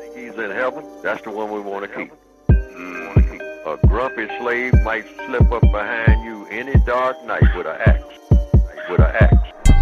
[0.00, 0.84] Think he's in heaven.
[1.02, 2.12] That's the one we want to keep.
[2.48, 3.40] Mm.
[3.66, 8.04] A grumpy slave might slip up behind you any dark night with an axe.
[8.88, 9.73] With an axe.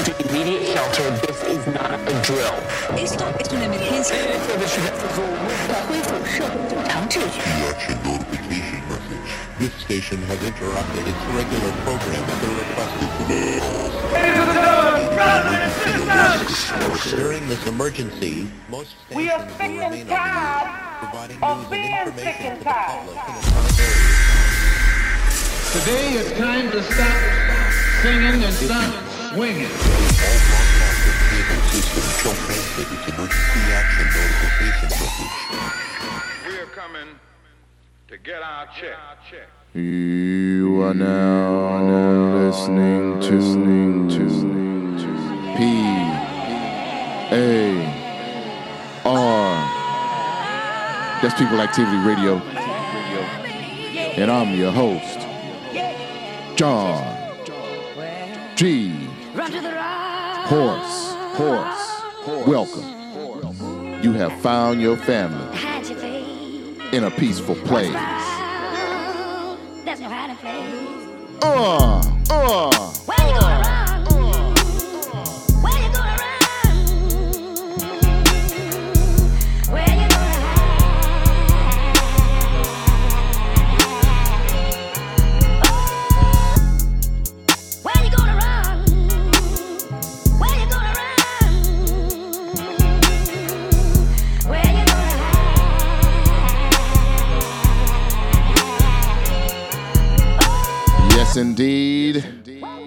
[0.00, 1.10] Inbound to immediate shelter.
[1.26, 2.54] This is not a drill.
[2.96, 4.16] Esto es una emergencia.
[9.58, 13.10] This station has interrupted its regular program at the request of
[17.10, 20.68] During this emergency, most We are stations sick will and remain tired
[21.00, 22.88] providing of news being and sick information and to the tired.
[22.88, 24.20] public in a current area.
[25.76, 27.16] Today it's time to stop
[28.02, 29.68] singing and start swinging.
[31.70, 35.36] System shall transmit its emergency action notification message.
[36.46, 37.10] We are coming
[38.08, 38.98] to get our check.
[39.74, 43.40] You are now listening to,
[45.56, 45.60] P
[47.32, 47.38] A
[49.04, 49.54] R.
[51.22, 52.38] That's People Activity Radio.
[54.16, 55.20] And I'm your host,
[56.56, 57.04] John
[58.56, 59.09] G.
[60.50, 61.14] Horse.
[61.36, 62.02] Horse.
[62.44, 64.02] Welcome.
[64.02, 65.46] You have found your family
[66.92, 67.92] in a peaceful place.
[69.84, 71.44] That's no hiding place.
[71.44, 72.99] Uh, uh.
[101.40, 102.24] Indeed.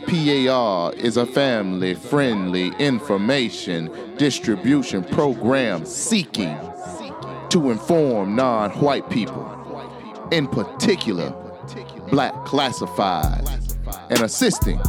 [0.08, 6.58] PAR is a family friendly information distribution program seeking
[7.50, 9.44] to inform non white people,
[10.32, 11.32] in particular,
[12.12, 13.76] black classifieds,
[14.12, 14.80] and assisting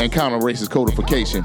[0.00, 1.44] and counter racist codification.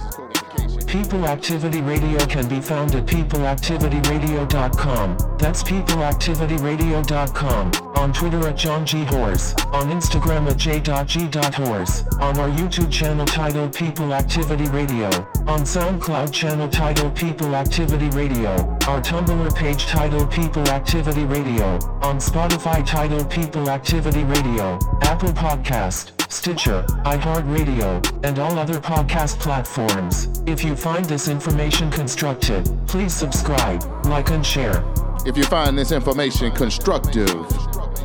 [0.94, 5.18] People Activity Radio can be found at peopleactivityradio.com.
[5.40, 7.72] That's peopleactivityradio.com.
[7.96, 9.04] On Twitter at John G.
[9.06, 9.56] Horse.
[9.74, 12.04] On Instagram at j.g.horse.
[12.20, 15.08] On our YouTube channel titled People Activity Radio.
[15.48, 18.73] On SoundCloud channel titled People Activity Radio.
[18.86, 21.76] Our Tumblr page titled People Activity Radio.
[22.02, 24.78] On Spotify titled People Activity Radio.
[25.04, 26.12] Apple Podcast.
[26.30, 30.42] Stitcher, iHeartRadio, and all other podcast platforms.
[30.46, 34.84] If you find this information constructive, please subscribe, like, and share.
[35.26, 37.48] If you find this information constructive,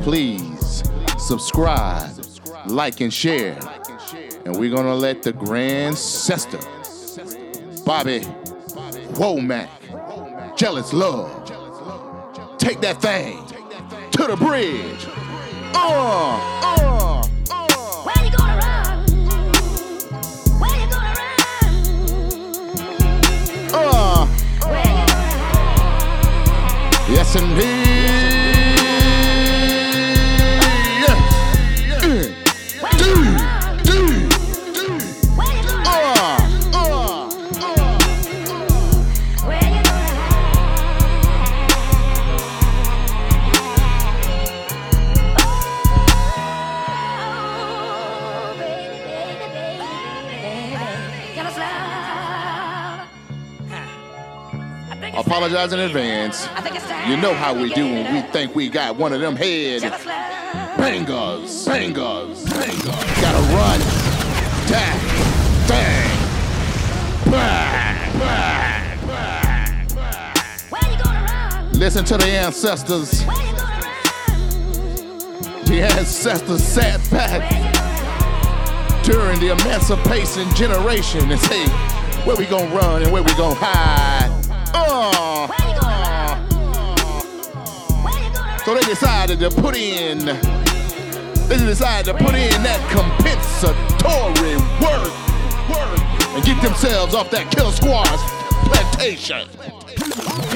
[0.01, 0.85] please
[1.17, 2.17] subscribe,
[2.67, 3.59] like, and share.
[4.45, 6.59] And we're gonna let the grand sister,
[7.85, 8.21] Bobby
[9.19, 9.67] Womack,
[10.59, 11.31] Jealous Love,
[12.57, 13.45] take that thing
[14.11, 15.07] to the bridge.
[15.73, 17.23] Uh, uh.
[18.03, 19.09] Where you go around?
[20.59, 21.87] Where you gonna run?
[24.67, 25.39] Where you gonna.
[27.07, 28.08] Yes, indeed.
[55.59, 56.47] Apologize in advance.
[57.09, 59.81] You know how we do when we think we got one of them head
[60.77, 62.85] bangers, bangers, bangers.
[63.19, 63.81] Gotta run,
[64.69, 65.01] tag,
[65.67, 66.17] bang,
[67.29, 68.99] bang, bang,
[69.91, 71.73] bang.
[71.73, 73.25] Listen to the ancestors.
[75.65, 77.43] The ancestors sat back
[79.03, 81.67] during the emancipation generation and say,
[82.23, 84.29] where we gonna run and where we gonna hide?
[84.71, 85.28] Uh,
[88.69, 95.09] so they decided to put in, they decided to put in that compensatory work,
[95.73, 98.21] work, and get themselves off that killer squash
[98.69, 99.49] plantation.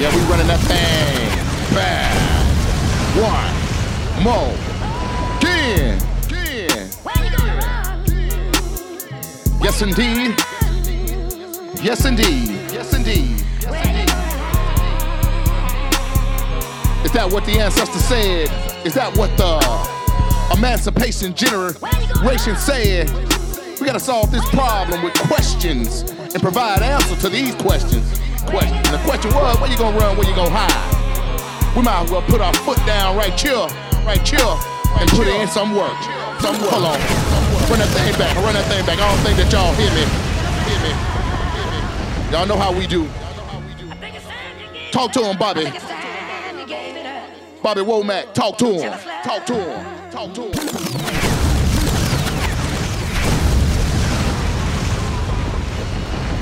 [0.00, 1.26] Yeah, we running that thing
[1.74, 2.14] back.
[3.18, 3.50] One
[4.22, 4.54] more.
[5.40, 5.98] Again.
[6.28, 6.90] Again.
[9.60, 10.36] Yes, indeed.
[11.82, 12.48] Yes, indeed.
[12.70, 14.13] Yes, indeed.
[17.04, 18.48] Is that what the ancestor said?
[18.86, 19.60] Is that what the
[20.56, 23.10] emancipation generation said?
[23.78, 26.02] We gotta solve this problem with questions
[26.32, 28.18] and provide answers to these questions.
[28.48, 28.80] Question.
[28.92, 30.16] The question was, where you gonna run?
[30.16, 31.76] Where you gonna hide?
[31.76, 33.66] We might as well put our foot down right here,
[34.08, 34.56] right here,
[35.00, 35.96] and put in some work.
[36.40, 36.70] Some work.
[36.72, 36.98] Hold on.
[37.68, 38.36] Run that thing back.
[38.36, 38.98] Run that thing back.
[38.98, 40.04] I don't think that y'all hear me.
[40.68, 40.92] Hear me.
[42.32, 43.08] Y'all know how we do.
[44.92, 45.64] Talk to him, Bobby.
[47.64, 48.92] Bobby Womack, talk to him.
[49.22, 50.10] Talk to him.
[50.10, 50.52] Talk to him.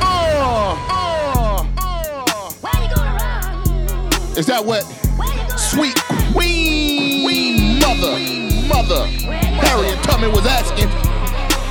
[0.01, 1.65] Uh, uh.
[4.37, 4.83] Is that what
[5.57, 5.95] sweet
[6.35, 8.19] queen mother,
[8.67, 10.89] mother Harriet Tubman was asking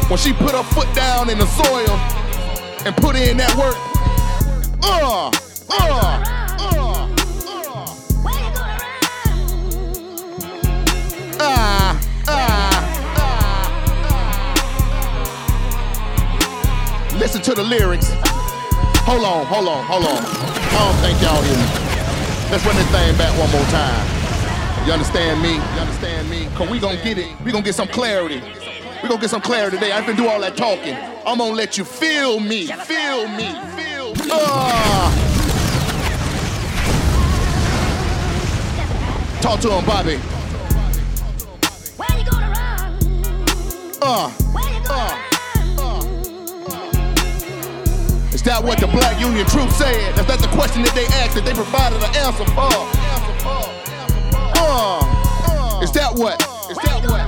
[0.10, 1.98] when she put her foot down in the soil
[2.88, 3.76] and put in that work?
[4.82, 5.30] Uh,
[5.70, 6.31] uh,
[17.32, 18.12] Listen to the lyrics.
[19.08, 20.20] Hold on, hold on, hold on.
[20.20, 21.64] I don't think y'all hear me.
[22.52, 24.86] Let's run this thing back one more time.
[24.86, 25.54] You understand me?
[25.54, 26.50] You understand me?
[26.58, 27.28] Cause we gonna get it.
[27.46, 28.42] We gonna get some clarity.
[29.02, 29.94] We gonna get some clarity today.
[29.94, 30.94] I ain't been do all that talking.
[31.26, 32.66] I'm gonna let you feel me.
[32.66, 33.54] Feel me.
[33.78, 34.30] Feel me.
[34.30, 35.08] Ah.
[39.40, 40.20] Talk to him, Bobby.
[44.02, 44.30] Uh,
[44.90, 45.31] uh, uh.
[48.42, 49.94] Is that what the Black Union troops said?
[50.18, 52.74] Is that the question that they asked that they provided an answer for?
[54.58, 56.42] Uh, is that what?
[56.66, 57.22] Is that what?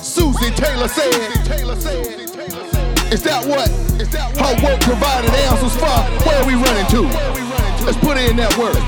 [0.00, 1.12] Susie Taylor said.
[3.12, 3.68] Is that what?
[4.40, 5.92] Her work provided answers for?
[6.24, 7.04] Where are we running to?
[7.84, 8.80] Let's put in that work.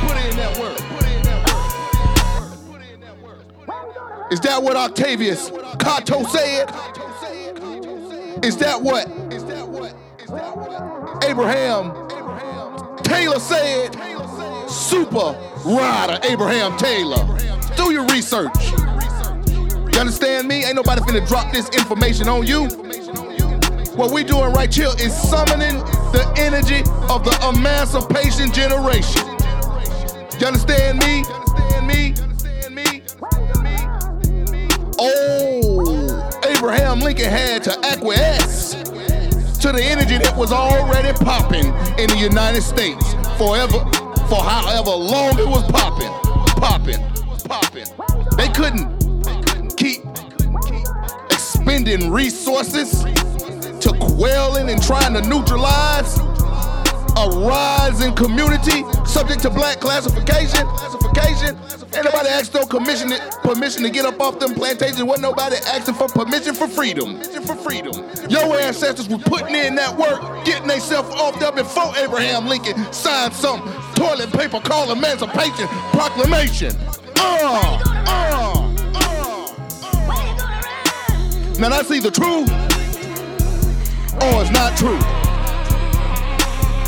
[4.32, 6.72] Is that what Octavius Catto said?
[8.42, 9.06] Is that what
[11.26, 11.92] Abraham
[13.02, 13.90] Taylor said,
[14.68, 17.26] Super Rider Abraham Taylor.
[17.76, 18.54] Do your research.
[19.92, 20.64] You understand me?
[20.64, 22.68] Ain't nobody finna drop this information on you.
[23.96, 25.78] What we doing right here is summoning
[26.12, 29.26] the energy of the emancipation generation.
[30.40, 31.24] You understand me?
[34.98, 38.55] Oh, Abraham Lincoln had to acquiesce
[39.58, 41.66] to the energy that was already popping
[41.98, 43.78] in the United States forever,
[44.28, 46.10] for however long it was popping,
[46.60, 47.00] popping,
[47.44, 47.86] popping.
[48.36, 50.02] They couldn't keep
[51.30, 53.04] expending resources
[53.80, 56.18] to quelling and trying to neutralize
[57.16, 60.66] a rising community subject to black classification.
[61.16, 61.56] Classification.
[61.94, 63.10] Ain't nobody asked no commission
[63.42, 65.02] permission to get up off them plantations.
[65.02, 67.18] Wasn't nobody asking for permission for freedom.
[67.46, 68.04] For freedom.
[68.28, 73.32] Your ancestors was putting in that work, getting themselves off there before Abraham Lincoln signed
[73.32, 73.60] some
[73.94, 76.76] toilet paper called Emancipation Proclamation.
[77.16, 79.52] Uh, uh, uh.
[81.58, 82.42] Now that's either true
[84.20, 85.00] or it's not true.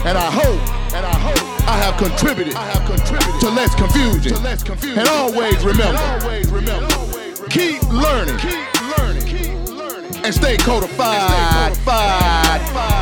[0.04, 4.34] And I hope, and I hope I have contributed, I have contributed to less confusion.
[4.34, 4.98] To less confusion.
[4.98, 6.88] And always remember, always remember,
[7.48, 11.20] keep learning, keep learning, keep learning, and stay codified.
[11.68, 12.97] And stay codified.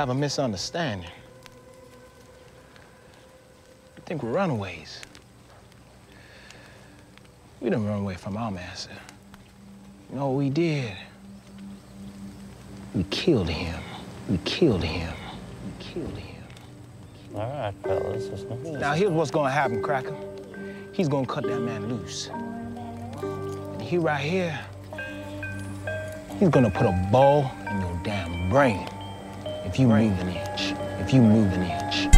[0.00, 1.10] Have a misunderstanding.
[3.98, 5.02] I think we're runaways.
[7.60, 8.94] We didn't run away from our master.
[10.10, 10.96] No, we did.
[12.94, 13.78] We killed him.
[14.30, 15.12] We killed him.
[15.66, 16.44] We killed him.
[17.34, 20.16] All right, fellas, it's Now, here's what's gonna happen, Cracker.
[20.92, 22.30] He's gonna cut that man loose.
[22.30, 24.58] And he right here,
[26.38, 28.88] he's gonna put a ball in your damn brain
[29.70, 30.74] if you move an inch.
[30.98, 32.10] If you move an inch.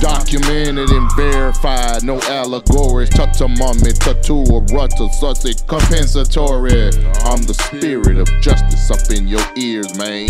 [0.00, 3.10] Documented and verified, no allegories.
[3.10, 6.90] Tutamami, tattoo, rutta, sussex, compensatory.
[7.24, 10.28] I'm the spirit of justice up in your ears, man.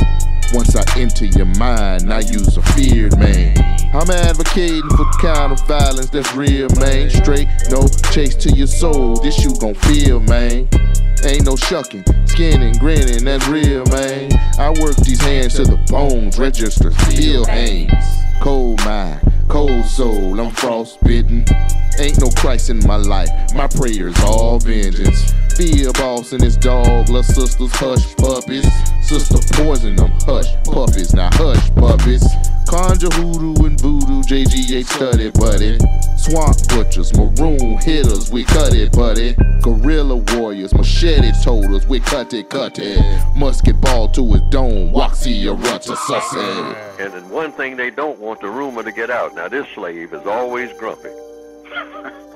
[0.52, 3.56] Once I enter your mind, I use a feared man.
[3.92, 7.10] I'm advocating for kind of violence that's real, man.
[7.10, 9.16] Straight, no chase to your soul.
[9.16, 10.68] This you gon' feel, man.
[11.24, 14.32] Ain't no shucking, skinning, grinning, that's real, man.
[14.58, 18.29] I work these hands to the bones, register, feel hands.
[18.40, 21.44] Cold mind, cold soul, I'm frostbitten.
[21.98, 25.32] Ain't no Christ in my life, my prayers all vengeance.
[25.56, 28.66] Fear boss and his dog, little sisters, hush puppies.
[29.06, 32.24] Sister poison them, hush puppies, now hush puppies.
[32.70, 35.76] Conjure hoodoo and voodoo, JGH study, buddy.
[36.16, 39.34] Swamp butchers, maroon hitters, we cut it, buddy.
[39.60, 43.00] Guerrilla warriors, machete toters, we cut it, cut it.
[43.34, 47.00] Musket ball to his dome, waxy a rutta sussy.
[47.00, 49.34] And then one thing they don't want the rumor to get out.
[49.34, 51.10] Now this slave is always grumpy.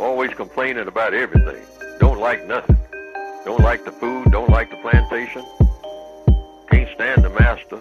[0.01, 1.62] always complaining about everything.
[2.01, 2.76] Don't like nothing.
[3.45, 5.45] Don't like the food, don't like the plantation.
[6.72, 7.80] Can't stand the master.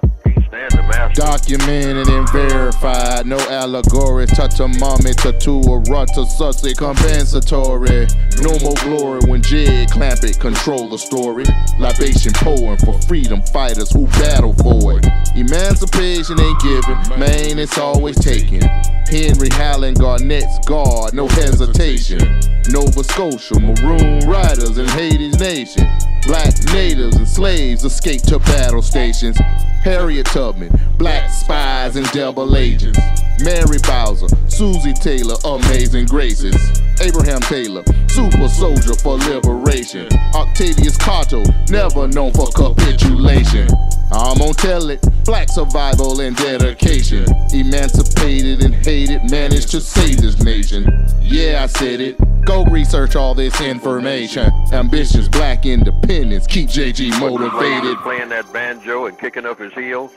[1.13, 4.03] Documented and verified, no allegory.
[4.23, 4.31] allegories.
[4.31, 8.07] Tutamami, tattoo, rutta, sussex, compensatory.
[8.41, 11.45] No more glory when Jed clamp it, control the story.
[11.79, 15.05] Libation pouring for freedom fighters who battle for it.
[15.35, 18.61] Emancipation ain't given, man, it's always taken.
[19.07, 22.52] Henry Hallen, Garnett's guard, no hesitation.
[22.69, 25.87] Nova Scotia, Maroon Riders in Haiti's nation.
[26.25, 29.37] Black natives and slaves escape to battle stations.
[29.83, 32.99] Harriet Tubman, black spies and double agents.
[33.43, 36.55] Mary Bowser, Susie Taylor, amazing graces.
[37.01, 40.07] Abraham Taylor, super soldier for liberation.
[40.33, 43.67] Octavius Catto, never known for capitulation.
[44.11, 47.25] I'm gonna tell it, black survival and dedication.
[47.51, 50.85] Emancipated and hated, managed to save this nation.
[51.19, 52.17] Yeah, I said it.
[52.45, 54.51] Go research all this information.
[54.71, 57.97] Ambitious black independence, keep JG motivated.
[57.99, 60.11] Playing that banjo and kicking up his heels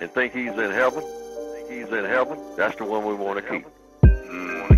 [0.00, 1.02] and think he's in heaven.
[1.54, 2.38] Think he's in heaven.
[2.56, 3.66] That's the one we want to keep.
[4.02, 4.77] Mm.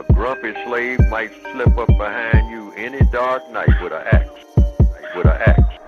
[0.00, 4.30] A grumpy slave might slip up behind you any dark night with an axe.
[5.14, 5.79] With an axe.